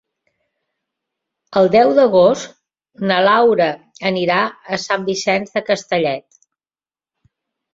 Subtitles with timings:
[1.59, 2.55] El deu d'agost
[3.11, 3.67] na Laura
[4.13, 6.41] anirà a Sant Vicenç de Castellet.